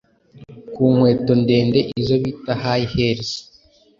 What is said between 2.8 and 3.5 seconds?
heels’